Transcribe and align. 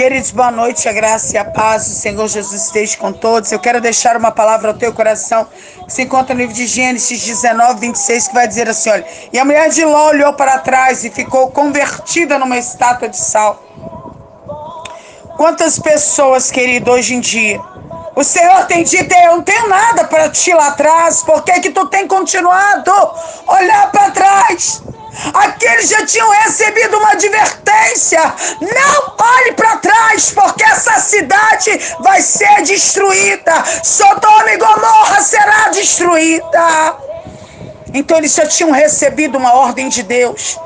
Queridos, 0.00 0.30
boa 0.30 0.50
noite, 0.50 0.88
a 0.88 0.94
graça 0.94 1.34
e 1.34 1.38
a 1.38 1.44
paz 1.44 1.86
do 1.86 1.94
Senhor 1.94 2.26
Jesus 2.26 2.62
esteja 2.62 2.96
com 2.96 3.12
todos. 3.12 3.52
Eu 3.52 3.58
quero 3.58 3.82
deixar 3.82 4.16
uma 4.16 4.30
palavra 4.30 4.68
ao 4.68 4.74
teu 4.74 4.94
coração, 4.94 5.46
que 5.84 5.92
se 5.92 6.00
encontra 6.00 6.34
no 6.34 6.40
livro 6.40 6.54
de 6.54 6.66
Gênesis 6.66 7.22
19, 7.22 7.80
26, 7.80 8.28
que 8.28 8.32
vai 8.34 8.48
dizer 8.48 8.66
assim: 8.66 8.88
olha, 8.88 9.06
e 9.30 9.38
a 9.38 9.44
mulher 9.44 9.68
de 9.68 9.84
Ló 9.84 10.08
olhou 10.08 10.32
para 10.32 10.58
trás 10.60 11.04
e 11.04 11.10
ficou 11.10 11.50
convertida 11.50 12.38
numa 12.38 12.56
estátua 12.56 13.10
de 13.10 13.18
sal. 13.18 13.62
Quantas 15.36 15.78
pessoas, 15.78 16.50
querido, 16.50 16.90
hoje 16.90 17.14
em 17.14 17.20
dia, 17.20 17.60
o 18.16 18.24
Senhor 18.24 18.64
tem 18.64 18.82
dito, 18.82 19.14
eu 19.14 19.36
não 19.36 19.42
tenho 19.42 19.68
nada 19.68 20.04
para 20.04 20.30
ti 20.30 20.54
lá 20.54 20.68
atrás, 20.68 21.22
por 21.22 21.44
que 21.44 21.60
que 21.60 21.72
tu 21.72 21.84
tem 21.88 22.06
continuado 22.06 22.90
olhar 23.46 23.92
para 23.92 24.10
trás? 24.12 24.82
Aqueles 25.34 25.88
já 25.88 26.04
tinham 26.06 26.30
recebido 26.30 26.96
uma 26.96 27.12
advertência. 27.12 28.20
Não 28.60 29.14
olhe 29.18 29.52
para 29.52 29.76
trás, 29.78 30.30
porque 30.30 30.64
essa 30.64 30.98
cidade 31.00 31.80
vai 32.00 32.22
ser 32.22 32.62
destruída. 32.62 33.64
Sodoma 33.82 34.52
e 34.52 34.56
Gomorra 34.56 35.20
será 35.20 35.68
destruída. 35.68 36.96
Então 37.92 38.18
eles 38.18 38.34
já 38.34 38.46
tinham 38.46 38.70
recebido 38.70 39.36
uma 39.36 39.52
ordem 39.52 39.88
de 39.88 40.02
Deus. 40.02 40.58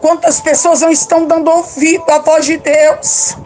Quantas 0.00 0.40
pessoas 0.40 0.80
não 0.80 0.90
estão 0.90 1.26
dando 1.26 1.50
ouvido 1.50 2.10
à 2.10 2.18
voz 2.18 2.46
de 2.46 2.56
Deus? 2.56 3.36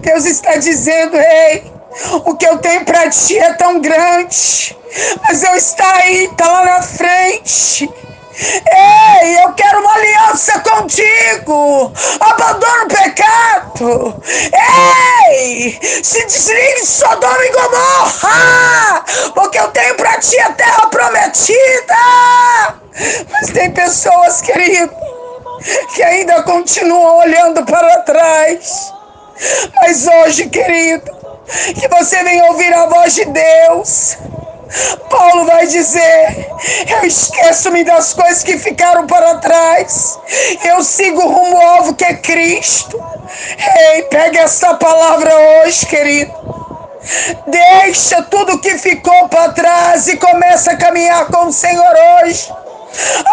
Deus 0.00 0.24
está 0.24 0.56
dizendo: 0.56 1.16
Ei, 1.16 1.72
o 2.24 2.34
que 2.34 2.46
eu 2.46 2.58
tenho 2.58 2.84
para 2.84 3.08
ti 3.10 3.38
é 3.38 3.52
tão 3.52 3.80
grande, 3.80 4.76
mas 5.22 5.42
eu 5.42 5.54
está 5.54 5.92
aí, 5.96 6.24
está 6.24 6.50
lá 6.50 6.64
na 6.64 6.82
frente. 6.82 7.88
Ei, 8.32 9.42
eu 9.42 9.52
quero 9.54 9.80
uma 9.80 9.94
aliança 9.94 10.60
contigo. 10.60 11.92
Abandona 12.20 12.84
o 12.84 12.88
pecado. 12.88 14.22
Ei, 15.28 15.78
se 16.02 16.24
desligue 16.26 16.80
de 16.80 16.86
Sodoma 16.86 17.44
e 17.44 17.52
Gomorra, 17.52 19.04
porque 19.34 19.58
eu 19.58 19.68
tenho 19.68 19.94
para 19.96 20.18
ti 20.18 20.38
a 20.40 20.52
terra 20.52 20.86
prometida. 20.86 21.94
Mas 23.30 23.50
tem 23.50 23.72
pessoas, 23.72 24.40
querido, 24.40 24.94
que 25.94 26.02
ainda 26.02 26.42
continuam 26.42 27.18
olhando 27.18 27.64
para 27.64 28.02
trás. 28.02 28.92
Mas 29.76 30.06
hoje, 30.06 30.48
querido, 30.48 31.10
que 31.78 31.88
você 31.88 32.22
venha 32.22 32.44
ouvir 32.44 32.72
a 32.72 32.86
voz 32.86 33.14
de 33.14 33.24
Deus 33.24 34.18
Paulo 35.08 35.44
vai 35.46 35.66
dizer: 35.66 36.48
Eu 36.88 37.04
esqueço-me 37.04 37.84
das 37.84 38.12
coisas 38.12 38.42
que 38.42 38.58
ficaram 38.58 39.06
para 39.06 39.36
trás. 39.36 40.18
Eu 40.64 40.82
sigo 40.82 41.20
rumo 41.20 41.56
ao 41.56 41.68
alvo 41.76 41.94
que 41.94 42.04
é 42.04 42.14
Cristo. 42.14 43.02
Ei, 43.94 44.02
pega 44.04 44.40
essa 44.40 44.74
palavra 44.74 45.32
hoje, 45.34 45.86
querido. 45.86 46.32
Deixa 47.46 48.22
tudo 48.22 48.60
que 48.60 48.78
ficou 48.78 49.28
para 49.28 49.52
trás 49.52 50.06
e 50.06 50.16
começa 50.16 50.72
a 50.72 50.76
caminhar 50.76 51.26
com 51.26 51.46
o 51.46 51.52
Senhor 51.52 51.94
hoje. 52.22 52.52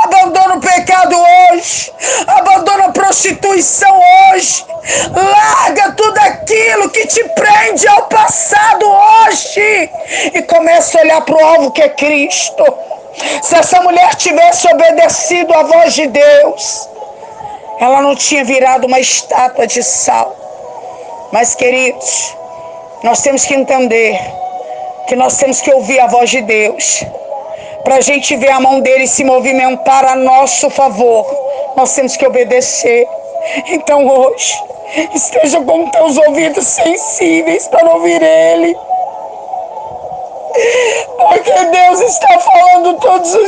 Abandona 0.04 0.56
o 0.56 0.60
pecado 0.60 1.16
hoje. 1.16 1.92
Abandona 2.28 2.86
a 2.86 2.92
prostituição 2.92 4.00
hoje. 4.32 4.66
Larga 5.14 5.92
tudo 5.94 6.18
aquilo 6.20 6.90
que 6.90 7.08
te 7.08 7.24
prende 7.30 7.88
ao 7.88 8.04
passado 8.04 8.86
hoje. 8.86 9.90
E 10.34 10.42
começa 10.44 10.98
a 10.98 11.02
olhar 11.02 11.22
para 11.22 11.36
o 11.36 11.46
alvo 11.46 11.72
que 11.72 11.82
é 11.82 11.90
Cristo. 11.90 12.64
Se 13.42 13.56
essa 13.56 13.82
mulher 13.82 14.14
tivesse 14.16 14.68
obedecido 14.68 15.54
à 15.54 15.64
voz 15.64 15.94
de 15.94 16.08
Deus, 16.08 16.90
ela 17.80 18.02
não 18.02 18.16
tinha 18.16 18.44
virado 18.44 18.86
uma 18.86 19.00
estátua 19.00 19.66
de 19.66 19.82
sal. 19.82 20.36
Mas, 21.32 21.56
queridos, 21.56 22.36
nós 23.04 23.22
temos 23.22 23.46
que 23.46 23.54
entender 23.54 24.20
que 25.08 25.16
nós 25.16 25.38
temos 25.38 25.62
que 25.62 25.74
ouvir 25.74 26.00
a 26.00 26.08
voz 26.08 26.30
de 26.30 26.42
Deus 26.42 27.04
para 27.84 27.96
a 27.96 28.02
gente 28.02 28.36
ver 28.36 28.52
a 28.52 28.60
mão 28.60 28.80
dele 28.80 29.08
se 29.08 29.24
movimentar 29.24 30.06
a 30.06 30.16
nosso 30.16 30.70
favor, 30.70 31.26
nós 31.76 31.94
temos 31.94 32.16
que 32.16 32.26
obedecer. 32.26 33.08
Então 33.68 34.08
hoje, 34.08 34.54
esteja 35.14 35.62
com 35.62 35.90
teus 35.90 36.18
ouvidos 36.18 36.66
sensíveis 36.66 37.68
para 37.68 37.94
ouvir 37.94 38.22
ele. 38.22 38.76
Porque 41.18 41.66
Deus 41.66 42.02
está 42.02 42.40
falando 42.40 43.00
todos 43.00 43.34
os 43.36 43.47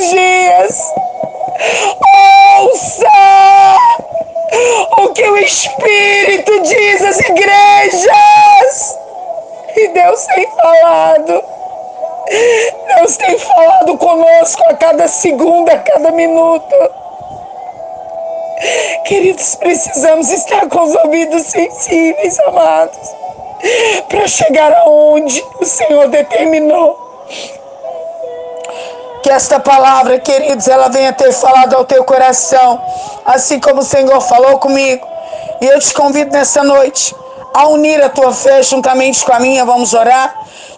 cada 14.90 15.08
segundo, 15.08 15.70
a 15.70 15.78
cada 15.78 16.12
minuto. 16.12 16.76
Queridos, 19.06 19.56
precisamos 19.56 20.32
estar 20.32 20.68
com 20.68 20.82
os 20.82 20.96
ouvidos 20.96 21.44
sensíveis, 21.44 22.40
amados, 22.40 22.98
para 24.10 24.28
chegar 24.28 24.74
aonde 24.74 25.46
o 25.60 25.66
Senhor 25.66 26.08
determinou. 26.08 26.98
Que 29.22 29.30
esta 29.30 29.60
palavra, 29.60 30.20
queridos, 30.20 30.68
ela 30.68 30.90
venha 30.90 31.14
ter 31.14 31.32
falado 31.34 31.76
ao 31.76 31.86
teu 31.86 32.04
coração, 32.04 32.82
assim 33.26 33.60
como 33.60 33.82
o 33.82 33.86
Senhor 33.86 34.20
falou 34.22 34.58
comigo. 34.58 35.08
E 35.62 35.68
eu 35.68 35.80
te 35.80 35.94
convido 35.94 36.32
nessa 36.32 36.64
noite 36.64 37.16
a 37.54 37.68
unir 37.68 38.04
a 38.04 38.10
tua 38.10 38.34
fé 38.34 38.64
juntamente 38.64 39.24
com 39.24 39.34
a 39.34 39.40
minha. 39.40 39.64
Vamos 39.66 39.94
orar 39.94 40.36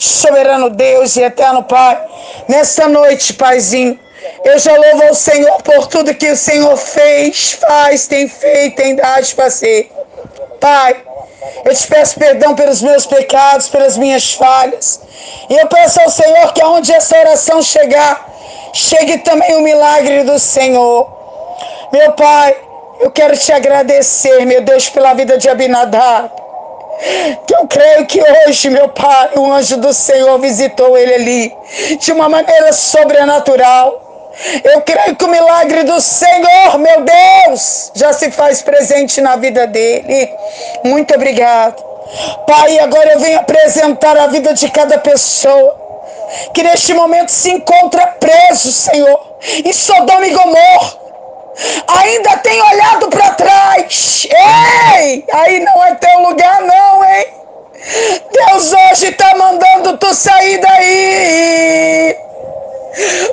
soberano 0.07 0.69
Deus 0.69 1.15
e 1.15 1.21
eterno 1.21 1.63
Pai, 1.63 1.99
nesta 2.47 2.87
noite, 2.87 3.33
Paizinho, 3.33 3.99
eu 4.43 4.57
já 4.57 4.75
louvo 4.75 5.03
ao 5.03 5.13
Senhor 5.13 5.61
por 5.61 5.87
tudo 5.87 6.13
que 6.15 6.29
o 6.31 6.37
Senhor 6.37 6.75
fez, 6.75 7.53
faz, 7.53 8.07
tem 8.07 8.27
feito, 8.27 8.77
tem 8.77 8.95
dado 8.95 9.23
de 9.23 9.33
fazer. 9.33 9.91
Pai, 10.59 10.95
eu 11.65 11.75
te 11.75 11.87
peço 11.87 12.19
perdão 12.19 12.55
pelos 12.55 12.81
meus 12.81 13.05
pecados, 13.05 13.69
pelas 13.69 13.97
minhas 13.97 14.33
falhas. 14.33 15.01
E 15.49 15.55
eu 15.55 15.67
peço 15.67 16.01
ao 16.01 16.09
Senhor 16.09 16.53
que 16.53 16.61
aonde 16.61 16.91
essa 16.91 17.17
oração 17.17 17.61
chegar, 17.61 18.27
chegue 18.73 19.19
também 19.19 19.55
o 19.55 19.61
milagre 19.61 20.23
do 20.23 20.39
Senhor. 20.39 21.11
Meu 21.91 22.13
Pai, 22.13 22.55
eu 22.99 23.11
quero 23.11 23.37
te 23.37 23.51
agradecer, 23.51 24.45
meu 24.45 24.61
Deus, 24.61 24.89
pela 24.89 25.13
vida 25.13 25.37
de 25.37 25.49
Abinadab 25.49 26.40
que 27.47 27.55
eu 27.55 27.67
creio 27.67 28.05
que 28.05 28.21
hoje, 28.21 28.69
meu 28.69 28.89
Pai, 28.89 29.31
o 29.35 29.51
anjo 29.51 29.77
do 29.77 29.93
Senhor 29.93 30.37
visitou 30.39 30.97
ele 30.97 31.13
ali 31.13 31.55
de 31.99 32.11
uma 32.11 32.29
maneira 32.29 32.71
sobrenatural. 32.71 34.09
Eu 34.63 34.81
creio 34.81 35.15
que 35.15 35.25
o 35.25 35.27
milagre 35.27 35.83
do 35.83 35.99
Senhor, 35.99 36.77
meu 36.77 37.01
Deus, 37.01 37.91
já 37.95 38.13
se 38.13 38.31
faz 38.31 38.61
presente 38.61 39.19
na 39.19 39.35
vida 39.35 39.67
dele. 39.67 40.29
Muito 40.83 41.13
obrigado. 41.15 41.83
Pai, 42.45 42.79
agora 42.79 43.13
eu 43.13 43.19
venho 43.19 43.39
apresentar 43.39 44.17
a 44.17 44.27
vida 44.27 44.53
de 44.53 44.69
cada 44.69 44.97
pessoa 44.99 45.79
que 46.53 46.63
neste 46.63 46.93
momento 46.93 47.29
se 47.29 47.51
encontra 47.51 48.07
preso, 48.07 48.71
Senhor, 48.71 49.19
em 49.65 49.73
Sodoma 49.73 50.25
e 50.27 50.33
Gomorra 50.33 51.01
ainda 51.87 52.37
tem 52.37 52.61
olhado 52.61 53.09
para 53.09 53.31
trás. 53.31 54.27
Ei, 54.29 55.25
aí 55.31 55.59
não 55.59 55.83
é 55.83 55.95
teu 55.95 56.19
lugar, 56.21 56.61
não, 56.61 57.03
hein? 57.03 57.27
Deus 58.31 58.73
hoje 58.73 59.07
está 59.07 59.35
mandando 59.35 59.97
tu 59.97 60.13
sair 60.13 60.59
daí. 60.59 62.15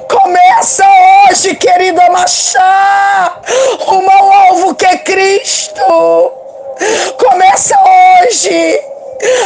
Começa 0.09 0.85
hoje, 1.29 1.55
querido, 2.29 2.59
a 2.59 2.59
marchar 2.59 3.43
rumo 3.81 4.11
ao 4.11 4.33
alvo 4.33 4.75
que 4.75 4.85
é 4.85 4.99
Cristo. 4.99 6.33
Começa 7.19 7.75
hoje 7.75 8.81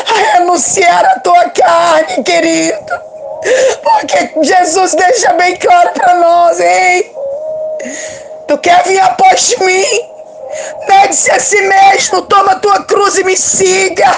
a 0.09 0.39
renunciar 0.39 1.05
a 1.05 1.21
tua 1.21 1.51
carne, 1.51 2.23
querido. 2.25 2.79
Porque 3.83 4.45
Jesus 4.45 4.95
deixa 4.95 5.33
bem 5.35 5.57
claro 5.57 5.91
para 5.95 6.15
nós, 6.15 6.61
hein? 6.61 7.11
Tu 8.49 8.59
quer 8.59 8.85
vir 8.85 9.01
após 9.01 9.57
mim? 9.61 10.12
Negue-se 10.89 11.31
a 11.31 11.41
si 11.41 11.61
mesmo, 11.63 12.23
toma 12.23 12.57
tua 12.57 12.85
cruz 12.85 13.17
e 13.17 13.25
me 13.25 13.37
siga. 13.37 14.11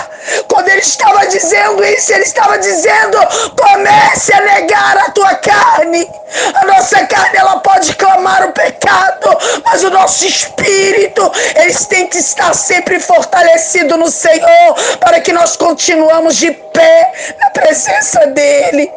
Quando 0.49 0.69
ele 0.69 0.81
estava 0.81 1.27
dizendo 1.27 1.85
isso, 1.85 2.13
ele 2.13 2.25
estava 2.25 2.59
dizendo: 2.59 3.19
comece 3.57 4.33
a 4.33 4.41
negar 4.41 4.97
a 4.99 5.11
tua 5.11 5.35
carne. 5.37 6.09
A 6.55 6.65
nossa 6.67 7.07
carne 7.07 7.37
ela 7.37 7.61
pode 7.61 7.95
clamar 7.95 8.49
o 8.49 8.53
pecado, 8.53 9.39
mas 9.65 9.85
o 9.85 9.91
nosso 9.91 10.27
espírito 10.27 11.31
eles 11.55 11.87
têm 11.87 12.09
que 12.09 12.19
estar 12.19 12.53
sempre 12.55 12.99
fortalecido 12.99 13.97
no 13.97 14.11
Senhor 14.11 14.75
para 15.01 15.21
que 15.21 15.33
nós 15.33 15.57
continuamos 15.57 16.37
de 16.37 16.51
pé 16.51 17.13
na 17.39 17.51
presença 17.51 18.27
dele. 18.29 18.91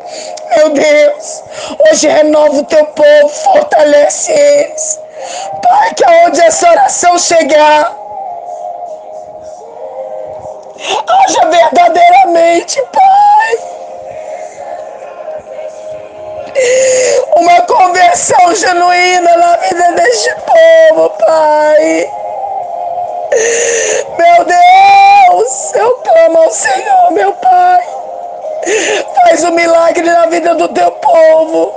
Meu 0.56 0.70
Deus, 0.70 1.44
hoje 1.90 2.08
renova 2.08 2.56
o 2.56 2.64
teu 2.64 2.86
povo, 2.86 3.30
fortalece 3.30 4.32
eles. 4.32 5.07
Pai, 5.62 5.94
que 5.94 6.04
aonde 6.04 6.42
essa 6.42 6.70
oração 6.70 7.18
chegar, 7.18 7.98
verdadeiramente, 11.50 12.82
Pai. 12.92 13.58
Uma 17.36 17.62
conversão 17.62 18.56
genuína 18.56 19.38
na 19.38 19.58
vida 19.58 19.92
deste 19.94 20.36
povo, 20.36 21.10
Pai. 21.10 22.12
Meu 24.18 24.46
Deus, 24.46 25.74
eu 25.76 25.92
clamo 25.98 26.38
ao 26.40 26.52
Senhor, 26.52 27.12
meu 27.12 27.34
Pai. 27.34 27.84
Faz 29.22 29.44
um 29.44 29.52
milagre 29.52 30.04
na 30.04 30.26
vida 30.26 30.56
do 30.56 30.68
teu 30.70 30.92
povo. 30.92 31.74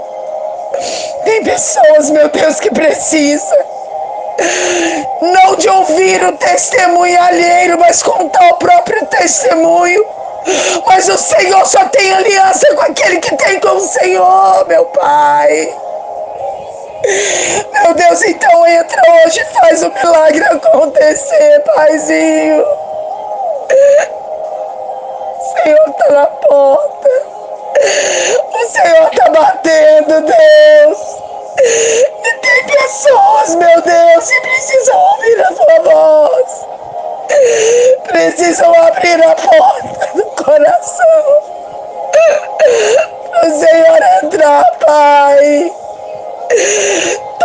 Tem 1.25 1.44
pessoas, 1.44 2.11
meu 2.11 2.28
Deus, 2.28 2.61
que 2.61 2.70
precisam 2.70 3.58
não 5.20 5.56
de 5.56 5.69
ouvir 5.69 6.22
o 6.25 6.32
testemunho 6.38 7.22
alheio, 7.22 7.78
mas 7.78 8.02
contar 8.02 8.49
o 8.50 8.55
próprio 8.55 9.05
testemunho. 9.06 10.05
Mas 10.87 11.08
o 11.08 11.19
Senhor 11.19 11.67
só 11.67 11.84
tem 11.87 12.12
aliança 12.12 12.75
com 12.75 12.82
aquele 12.82 13.19
que 13.19 13.37
tem 13.37 13.61
com 13.61 13.76
o 13.76 13.81
Senhor, 13.81 14.67
meu 14.67 14.84
Pai. 14.87 15.76
Meu 17.73 17.94
Deus, 17.94 18.23
então 18.23 18.66
entra 18.66 19.02
hoje 19.25 19.40
e 19.40 19.44
faz 19.58 19.82
o 19.82 19.93
milagre 19.93 20.44
acontecer, 20.44 21.62
Paizinho. 21.75 22.64
O 25.38 25.62
Senhor 25.62 25.88
está 25.88 26.12
na 26.12 26.26
porta. 26.26 27.11
O 28.52 28.69
Senhor 28.69 29.11
está 29.12 29.31
batendo, 29.31 29.89
Deus. 30.02 30.99
E 31.62 32.32
tem 32.41 32.64
pessoas, 32.67 33.55
meu 33.56 33.82
Deus, 33.82 34.29
que 34.29 34.41
precisam 34.41 34.97
ouvir 34.97 35.41
a 35.43 35.52
tua 35.52 35.81
voz. 35.82 36.67
Precisam 38.05 38.75
abrir 38.75 39.23
a 39.23 39.35
porta 39.35 40.08
do 40.14 40.25
coração. 40.43 41.43
O 43.43 43.50
Senhor 43.58 43.99
entrar, 44.23 44.64
Pai. 44.79 45.73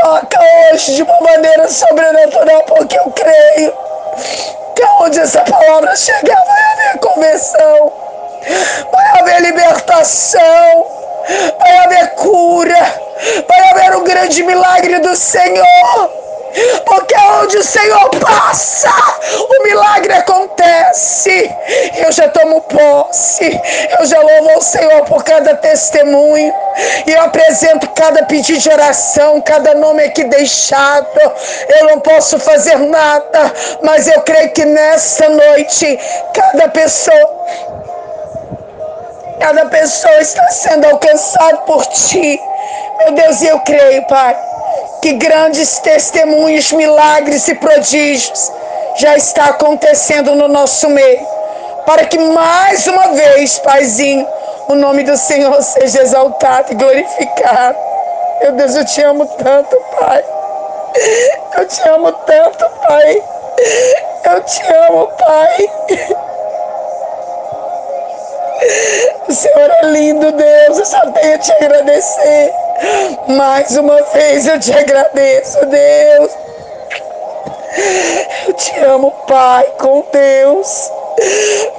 Toca 0.02 0.40
hoje 0.72 0.96
de 0.96 1.04
uma 1.04 1.22
maneira 1.22 1.68
sobrenatural, 1.68 2.64
porque 2.64 2.98
eu 2.98 3.12
creio 3.12 3.74
que 4.76 4.84
onde 5.02 5.20
essa 5.20 5.42
palavra 5.42 5.96
chegar 5.96 6.44
vai 6.44 6.64
haver 6.64 7.00
conversão, 7.00 7.94
vai 8.92 9.20
haver 9.20 9.42
libertação, 9.42 10.88
vai 11.60 11.78
haver 11.78 12.10
cura 12.16 13.06
vai 13.48 13.70
haver 13.70 13.98
um 13.98 14.04
grande 14.04 14.44
milagre 14.44 15.00
do 15.00 15.16
Senhor. 15.16 16.26
Porque 16.86 17.14
onde 17.18 17.58
o 17.58 17.64
Senhor 17.64 18.10
passa, 18.12 18.90
o 18.90 19.64
milagre 19.64 20.14
acontece. 20.14 21.54
Eu 21.98 22.10
já 22.14 22.30
tomo 22.30 22.62
posse, 22.62 23.60
eu 24.00 24.06
já 24.06 24.22
louvo 24.22 24.52
ao 24.52 24.62
Senhor 24.62 25.04
por 25.04 25.22
cada 25.26 25.54
testemunho, 25.56 26.54
e 27.06 27.12
eu 27.12 27.22
apresento 27.24 27.90
cada 27.90 28.24
pedido 28.24 28.58
de 28.58 28.70
oração, 28.70 29.42
cada 29.42 29.76
nome 29.76 30.04
aqui 30.04 30.24
deixado. 30.24 31.20
Eu 31.68 31.88
não 31.88 32.00
posso 32.00 32.40
fazer 32.40 32.78
nada, 32.78 33.54
mas 33.84 34.08
eu 34.08 34.22
creio 34.22 34.52
que 34.52 34.64
nessa 34.64 35.28
noite, 35.28 36.00
cada 36.34 36.70
pessoa 36.70 37.36
Cada 39.40 39.66
pessoa 39.66 40.22
está 40.22 40.48
sendo 40.50 40.86
alcançada 40.86 41.58
por 41.60 41.86
ti. 41.88 42.42
Meu 43.00 43.12
Deus, 43.14 43.42
eu 43.42 43.60
creio, 43.60 44.06
Pai, 44.08 44.36
que 45.02 45.14
grandes 45.14 45.80
testemunhos, 45.80 46.72
milagres 46.72 47.48
e 47.48 47.56
prodígios 47.56 48.52
já 48.98 49.16
está 49.16 49.46
acontecendo 49.48 50.36
no 50.36 50.48
nosso 50.48 50.90
meio. 50.90 51.28
Para 51.86 52.06
que 52.06 52.18
mais 52.18 52.88
uma 52.88 53.14
vez, 53.14 53.60
Paizinho, 53.60 54.28
o 54.68 54.76
nome 54.76 55.04
do 55.04 55.16
Senhor 55.18 55.62
seja 55.62 56.02
exaltado 56.02 56.72
e 56.72 56.76
glorificado. 56.76 57.78
Meu 58.42 58.54
Deus, 58.54 58.76
eu 58.76 58.86
te 58.86 59.02
amo 59.02 59.26
tanto, 59.26 59.78
Pai. 60.00 60.24
Eu 61.58 61.68
te 61.68 61.90
amo 61.90 62.12
tanto, 62.12 62.66
Pai. 62.88 63.24
Eu 64.26 64.44
te 64.44 64.64
amo, 64.74 65.08
Pai. 65.18 66.16
O 69.28 69.34
Senhor 69.34 69.72
é 69.82 69.86
lindo, 69.88 70.32
Deus. 70.32 70.78
Eu 70.78 70.86
só 70.86 71.12
tenho 71.12 71.36
a 71.36 71.38
te 71.38 71.52
agradecer. 71.52 72.54
Mais 73.30 73.76
uma 73.78 74.02
vez 74.14 74.48
eu 74.48 74.60
te 74.60 74.72
agradeço, 74.72 75.66
Deus. 75.66 76.32
Eu 78.48 78.54
te 78.54 78.80
amo, 78.82 79.12
Pai, 79.28 79.66
com 79.80 80.06
Deus. 80.12 80.92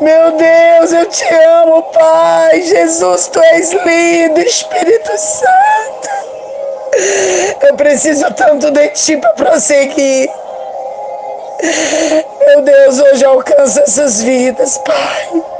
Meu 0.00 0.32
Deus, 0.32 0.92
eu 0.92 1.06
te 1.06 1.24
amo, 1.34 1.82
Pai. 1.92 2.62
Jesus, 2.62 3.28
tu 3.28 3.40
és 3.40 3.70
lindo, 3.72 4.40
Espírito 4.40 5.16
Santo. 5.16 6.08
Eu 7.62 7.76
preciso 7.76 8.32
tanto 8.34 8.70
de 8.70 8.88
ti 8.88 9.16
para 9.18 9.32
prosseguir. 9.32 10.30
Meu 12.46 12.62
Deus, 12.62 12.98
hoje 13.00 13.24
alcança 13.24 13.80
essas 13.82 14.22
vidas, 14.22 14.78
Pai. 14.78 15.55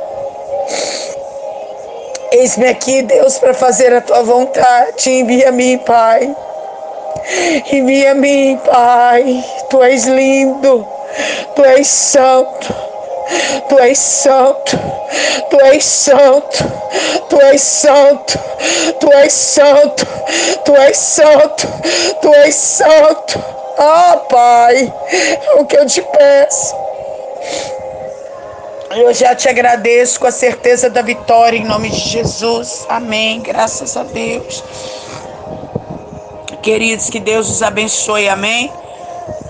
Eis-me 2.38 2.68
aqui, 2.68 3.02
Deus, 3.02 3.38
para 3.38 3.54
fazer 3.54 3.94
a 3.94 4.00
tua 4.00 4.22
vontade. 4.22 5.10
Envia 5.10 5.48
a 5.48 5.52
mim, 5.52 5.78
Pai. 5.78 6.36
Envia 7.72 8.12
a 8.12 8.14
mim, 8.14 8.58
Pai. 8.64 9.44
Tu 9.70 9.82
és 9.82 10.04
lindo. 10.04 10.86
Tu 11.54 11.64
és 11.64 11.86
santo. 11.86 12.86
Tu 13.68 13.78
és 13.78 13.98
santo, 13.98 14.78
tu 15.50 15.58
és 15.60 15.84
santo, 15.84 16.64
tu 17.28 17.40
és 17.40 17.60
santo, 17.60 18.38
tu 19.00 19.10
és 19.12 19.32
santo, 19.32 20.06
tu 20.64 20.76
és 20.76 20.96
santo, 20.96 21.66
tu 22.20 22.32
és 22.32 22.54
santo. 22.54 23.44
Ah, 23.78 24.16
Pai, 24.30 24.92
é 25.10 25.60
o 25.60 25.64
que 25.64 25.76
eu 25.76 25.86
te 25.86 26.02
peço. 26.02 26.76
Eu 28.98 29.12
já 29.12 29.34
te 29.34 29.46
agradeço 29.46 30.18
com 30.18 30.26
a 30.26 30.30
certeza 30.30 30.88
da 30.88 31.02
vitória 31.02 31.58
em 31.58 31.64
nome 31.64 31.90
de 31.90 31.98
Jesus. 31.98 32.86
Amém. 32.88 33.42
Graças 33.42 33.94
a 33.94 34.02
Deus. 34.02 34.64
Queridos, 36.62 37.10
que 37.10 37.20
Deus 37.20 37.50
os 37.50 37.62
abençoe. 37.62 38.26
Amém. 38.26 38.72